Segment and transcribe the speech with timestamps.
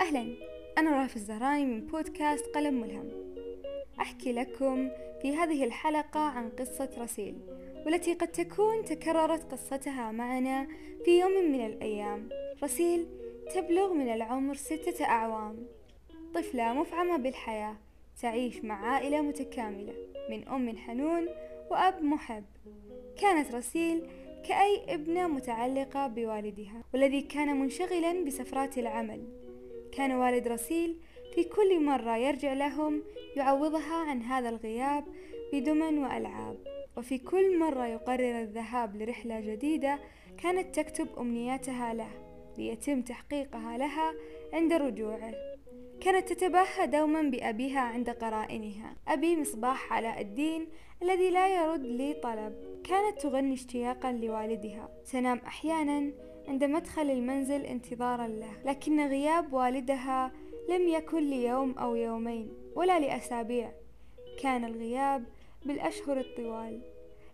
[0.00, 0.36] أهلا.
[0.78, 3.10] أنا راف الزهراني من بودكاست قلم ملهم.
[4.00, 4.90] أحكي لكم
[5.22, 7.38] في هذه الحلقة عن قصة رسيل
[7.86, 10.68] والتي قد تكون تكررت قصتها معنا
[11.04, 12.28] في يوم من الأيام.
[12.62, 13.06] رسيل
[13.54, 15.66] تبلغ من العمر ستة أعوام.
[16.34, 17.76] طفلة مفعمة بالحياة
[18.22, 19.94] تعيش مع عائلة متكاملة
[20.30, 21.28] من أم حنون
[21.70, 22.44] وأب محب.
[23.20, 24.06] كانت رسيل
[24.48, 29.43] كأي ابنة متعلقة بوالدها والذي كان منشغلا بسفرات العمل.
[29.96, 30.96] كان والد رسيل
[31.34, 33.02] في كل مرة يرجع لهم
[33.36, 35.04] يعوضها عن هذا الغياب
[35.52, 36.56] بدمن وألعاب.
[36.96, 39.98] وفي كل مرة يقرر الذهاب لرحلة جديدة
[40.42, 42.08] كانت تكتب أمنياتها له
[42.58, 44.14] ليتم تحقيقها لها
[44.52, 45.34] عند رجوعه.
[46.00, 48.96] كانت تتباهى دوما بأبيها عند قرائنها.
[49.08, 50.68] أبي مصباح علاء الدين
[51.02, 52.80] الذي لا يرد لي طلب.
[52.84, 54.88] كانت تغني اشتياقا لوالدها.
[55.12, 56.12] تنام أحيانا
[56.48, 60.32] عند مدخل المنزل انتظارا له لكن غياب والدها
[60.68, 63.72] لم يكن ليوم أو يومين ولا لأسابيع.
[64.42, 65.24] كان الغياب
[65.66, 66.80] بالأشهر الطوال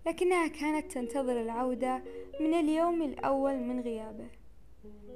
[0.06, 2.02] لكنها كانت تنتظر العودة
[2.40, 4.26] من اليوم الأول من غيابه.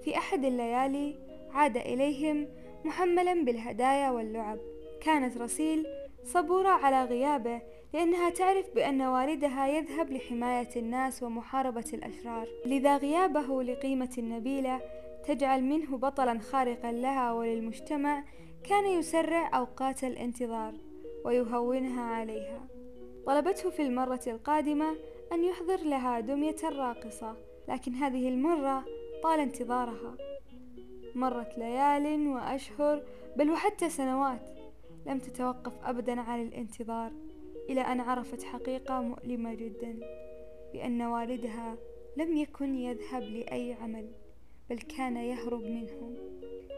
[0.04, 1.16] في أحد الليالي
[1.50, 2.48] عاد إليهم
[2.84, 4.58] محملا بالهدايا واللعب.
[5.00, 5.86] كانت رسيل
[6.24, 7.62] صبورة على غيابه
[7.94, 12.48] لأنها تعرف بأن والدها يذهب لحماية الناس ومحاربة الأشرار.
[12.66, 14.80] لذا غيابه لقيمة نبيلة
[15.24, 18.24] تجعل منه بطلا خارقا لها وللمجتمع
[18.64, 20.74] كان يسرع أوقات الانتظار
[21.24, 22.66] ويهونها عليها.
[23.26, 24.96] طلبته في المرة القادمة
[25.32, 27.36] أن يحضر لها دمية راقصة
[27.68, 28.84] لكن هذه المرة
[29.22, 30.16] طال انتظارها.
[31.14, 33.02] مرت ليال وأشهر
[33.36, 34.58] بل وحتى سنوات
[35.06, 37.12] لم تتوقف أبدا عن الانتظار.
[37.70, 40.00] إلى أن عرفت حقيقة مؤلمة جدا
[40.72, 41.76] بأن والدها
[42.16, 44.10] لم يكن يذهب لأي عمل
[44.70, 46.16] بل كان يهرب منه.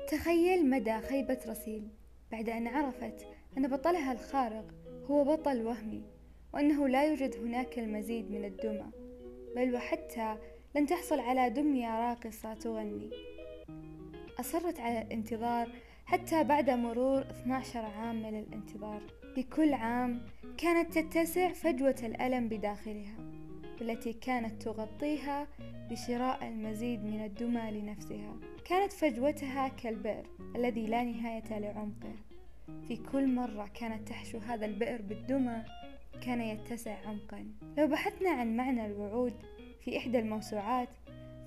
[0.09, 1.89] تخيل مدى خيبة رسيل
[2.33, 3.27] بعد أن عرفت
[3.59, 4.75] أن بطلها الخارق
[5.11, 6.03] هو بطل وهمي
[6.55, 8.91] وأنه لا يوجد هناك المزيد من الدمى
[9.57, 10.37] بل وحتى
[10.77, 13.11] لن تحصل على دمية راقصة تغني.
[14.41, 15.69] أصرت على الانتظار
[16.07, 19.03] حتى بعد مرور 12 عام من الانتظار
[19.37, 20.23] بكل عام
[20.59, 23.17] كانت تتسع فجوة الألم بداخلها
[23.81, 25.47] والتي كانت تغطيها
[25.91, 28.37] بشراء المزيد من الدمى لنفسها.
[28.65, 32.15] كانت فجوتها كالبئر الذي لا نهاية لعمقه.
[32.89, 35.65] في كل مرة كانت تحشو هذا البئر بالدمى
[36.23, 37.47] كان يتسع عمقا.
[37.79, 39.35] لو بحثنا عن معنى الوعود
[39.81, 40.89] في إحدى الموسوعات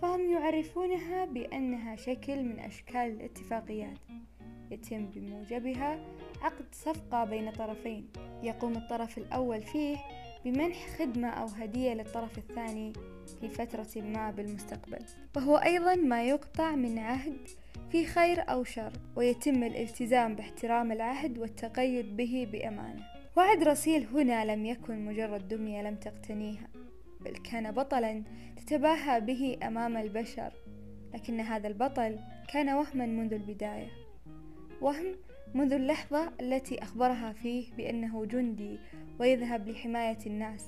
[0.02, 3.98] فهم يعرفونها بأنها شكل من أشكال الاتفاقيات.
[4.72, 6.00] يتم بموجبها
[6.42, 8.08] عقد صفقة بين طرفين.
[8.44, 9.98] يقوم الطرف الأول فيه
[10.46, 12.94] بمنح خدمة أو هدية للطرف الثاني
[13.42, 15.06] في فترة ما بالمستقبل.
[15.36, 17.48] وهو أيضا ما يقطع من عهد
[17.92, 23.04] في خير أو شر ويتم الالتزام باحترام العهد والتقيد به بأمانة.
[23.38, 26.68] وعد رسيل هنا لم يكن مجرد دمية لم تقتنيها
[27.22, 28.24] بل كان بطلا
[28.58, 30.54] تتباهى به أمام البشر
[31.14, 32.20] لكن هذا البطل
[32.54, 34.09] كان وهما منذ البداية.
[34.82, 35.16] وهم
[35.54, 38.80] منذ اللحظة التي أخبرها فيه بأنه جندي
[39.20, 40.66] ويذهب لحماية الناس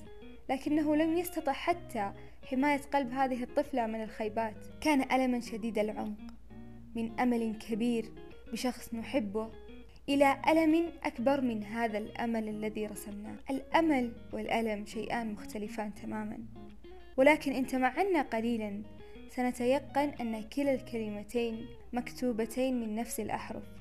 [0.50, 2.12] لكنه لم يستطع حتى
[2.46, 4.56] حماية قلب هذه الطفلة من الخيبات.
[4.82, 6.18] كان ألما شديد العمق
[6.96, 8.12] من أمل كبير
[8.52, 9.52] بشخص نحبه
[10.10, 13.36] إلى ألم أكبر من هذا الأمل الذي رسمناه.
[13.50, 16.38] الأمل والألم شيئان مختلفان تماما
[17.18, 18.82] ولكن إن تمعنا قليلا
[19.30, 23.81] سنتيقن أن كلا الكلمتين مكتوبتين من نفس الأحرف.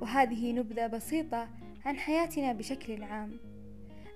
[0.00, 1.48] وهذه نبذة بسيطة
[1.84, 3.38] عن حياتنا بشكل عام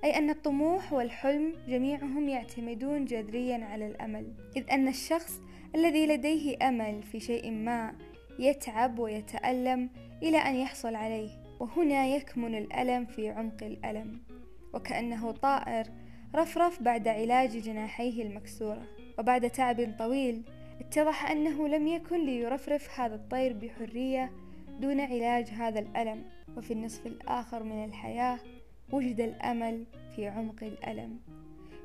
[0.05, 5.41] أي أن الطموح والحلم جميعهم يعتمدون جذريا على الأمل إذ أن الشخص
[5.75, 7.95] الذي لديه أمل في شيء ما
[8.39, 9.91] يتعب ويتألم
[10.23, 11.31] إلى أن يحصل عليه
[11.61, 14.21] وهنا يكمن الألم في عمق الألم
[14.75, 15.87] وكأنه طائر
[16.35, 18.83] رفرف بعد علاج جناحيه المكسورة.
[19.19, 20.43] وبعد تعب طويل
[20.81, 24.33] اتضح أنه لم يكن ليرفرف هذا الطير بحرية
[24.81, 26.25] دون علاج هذا الألم
[26.57, 28.39] وفي النصف الآخر من الحياة
[28.93, 29.85] وجد الأمل
[30.17, 31.21] في عمق الألم.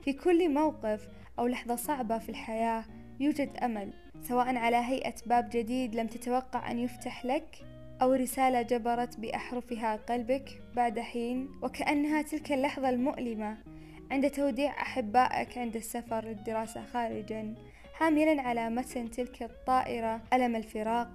[0.03, 1.07] في كل موقف
[1.39, 2.83] أو لحظة صعبة في الحياة
[3.19, 7.65] يوجد أمل سواء على هيئة باب جديد لم تتوقع أن يفتح لك
[8.01, 13.57] أو رسالة جبرت بأحرفها قلبك بعد حين وكأنها تلك اللحظة المؤلمة
[14.11, 17.55] عند توديع أحبائك عند السفر للدراسة خارجا
[17.93, 21.09] حاملا على متن تلك الطائرة ألم الفراق.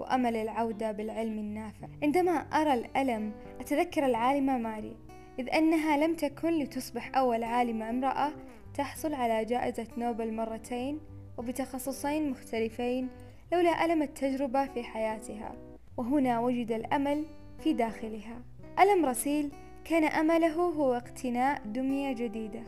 [0.00, 1.88] وأمل العودة بالعلم النافع.
[2.02, 4.96] عندما أرى الألم أتذكر العالمة ماري
[5.38, 8.32] إذ أنها لم تكن لتصبح أول عالمة امرأة
[8.74, 11.00] تحصل على جائزة نوبل مرتين
[11.38, 13.08] وبتخصصين مختلفين
[13.52, 15.52] لولا ألم التجربة في حياتها.
[15.96, 17.24] وهنا وجد الأمل
[17.58, 18.42] في داخلها.
[18.80, 19.50] ألم رسيل
[19.84, 22.62] كان أمله هو اقتناء دمية جديدة.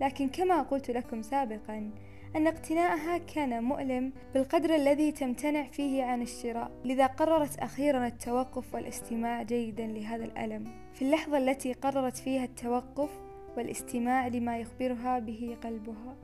[0.00, 1.90] لكن كما قلت لكم سابقا
[2.36, 9.42] أن اقتناءها كان مؤلم بالقدر الذي تمتنع فيه عن الشراء لذا قررت أخيرا التوقف والاستماع
[9.42, 10.64] جيدا لهذا الألم.
[10.94, 13.10] في اللحظة التي قررت فيها التوقف
[13.56, 16.16] والاستماع لما يخبرها به قلبها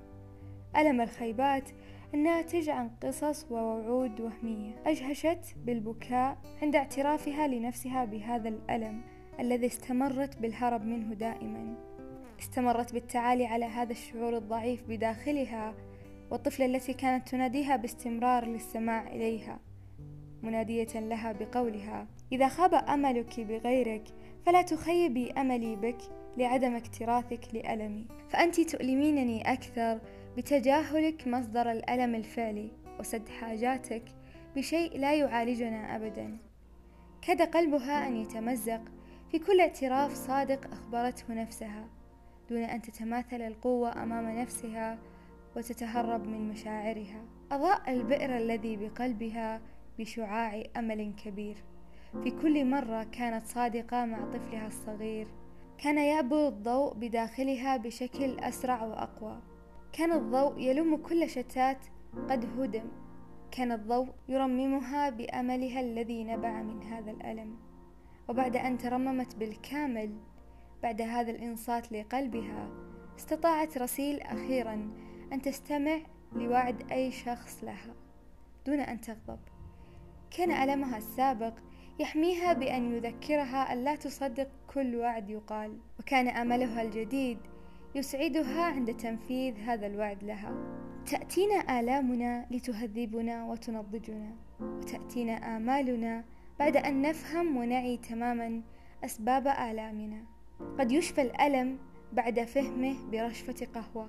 [0.76, 1.70] ألم الخيبات
[2.14, 4.75] الناتج عن قصص ووعود وهمية.
[4.87, 9.03] أجهشت بالبكاء عند اعترافها لنفسها بهذا الألم
[9.41, 11.75] الذي استمرت بالهرب منه دائما.
[12.41, 15.75] استمرت بالتعالي على هذا الشعور الضعيف بداخلها
[16.31, 19.58] والطفلة التي كانت تناديها باستمرار للسماع إليها
[20.43, 24.05] منادية لها بقولها إذا خاب أملك بغيرك
[24.46, 25.99] فلا تخيبي أملي بك
[26.37, 28.06] لعدم اكتراثك لألمي.
[28.28, 30.00] فأنت تؤلمينني أكثر
[30.37, 32.70] بتجاهلك مصدر الألم الفعلي
[33.00, 34.02] وسد حاجاتك
[34.56, 36.38] بشيء لا يعالجنا أبدا.
[37.22, 38.81] كاد قلبها أن يتمزق
[39.31, 41.88] في كل اعتراف صادق أخبرته نفسها
[42.50, 44.99] دون أن تتماثل القوة أمام نفسها
[45.56, 47.25] وتتهرب من مشاعرها.
[47.53, 49.61] أضاء البئر الذي بقلبها
[49.99, 51.56] بشعاع أمل كبير.
[52.23, 55.29] في كل مرة كانت صادقة مع طفلها الصغير.
[55.79, 59.43] كان يعبر الضوء بداخلها بشكل أسرع وأقوى.
[59.93, 61.87] كان الضوء يلم كل شتات
[62.29, 62.88] قد هدم.
[63.50, 67.56] كان الضوء يرممها بأملها الذي نبع من هذا الألم.
[68.29, 70.14] وبعد أن ترممت بالكامل
[70.82, 72.69] بعد هذا الإنصات لقلبها
[73.19, 74.91] استطاعت رسيل أخيرا
[75.32, 75.99] أن تستمع
[76.32, 77.94] لوعد أي شخص لها
[78.67, 79.38] دون أن تغضب.
[80.31, 81.55] كان ألمها السابق
[81.99, 87.38] يحميها بأن يذكرها أن لا تصدق كل وعد يقال وكان أملها الجديد
[87.94, 90.55] يسعدها عند تنفيذ هذا الوعد لها.
[91.06, 96.25] تأتينا آلامنا لتهذبنا وتنضجنا وتأتينا آمالنا
[96.58, 98.62] بعد أن نفهم ونعي تماما
[99.05, 100.25] أسباب آلامنا.
[100.79, 101.79] قد يشفى الألم
[102.12, 104.08] بعد فهمه برشفة قهوة.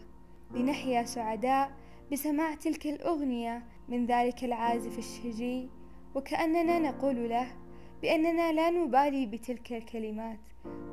[0.52, 1.72] لنحيا سعداء
[2.12, 5.70] بسماع تلك الأغنية من ذلك العازف الشجي
[6.16, 7.48] وكأننا نقول له
[8.02, 10.40] بأننا لا نبالي بتلك الكلمات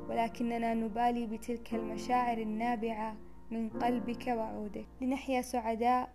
[0.08, 3.16] ولكننا نبالي بتلك المشاعر النابعة
[3.50, 4.86] من قلبك وعودك.
[5.00, 6.12] لنحيا سعداء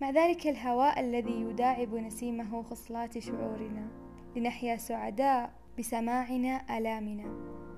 [0.00, 3.88] مع ذلك الهواء الذي يداعب نسيمه خصلات شعورنا.
[4.36, 7.24] لنحيا سعداء بسماعنا آلامنا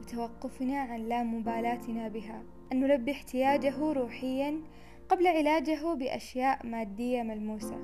[0.01, 2.43] وتوقفنا عن لا مبالاتنا بها.
[2.73, 4.61] أن نلبي احتياجه روحيا
[5.09, 7.79] قبل علاجه بأشياء مادية ملموسة.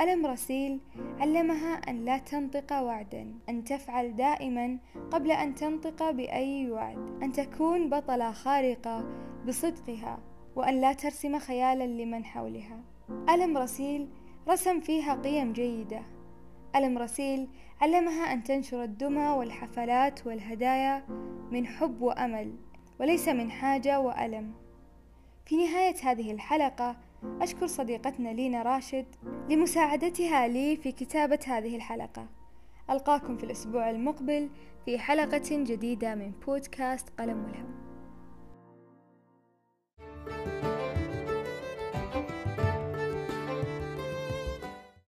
[0.00, 0.80] ألم رسيل
[1.18, 4.78] علمها أن لا تنطق وعدا أن تفعل دائما
[5.10, 9.04] قبل أن تنطق بأي وعد أن تكون بطلة خارقة
[9.46, 10.18] بصدقها
[10.56, 12.80] وأن لا ترسم خيالا لمن حولها.
[13.30, 14.08] ألم رسيل
[14.48, 16.02] رسم فيها قيم جيدة.
[16.76, 17.48] ألم رسيل
[17.80, 21.04] علمها أن تنشر الدمى والحفلات والهدايا
[21.50, 22.54] من حب وأمل
[23.00, 24.67] وليس من حاجة وألم.
[25.48, 26.96] في نهاية هذه الحلقة
[27.40, 29.06] أشكر صديقتنا لينا راشد
[29.50, 32.26] لمساعدتها لي في كتابة هذه الحلقة.
[32.90, 34.50] ألقاكم في الأسبوع المقبل
[34.84, 37.87] في حلقة جديدة من بودكاست قلم ملهم.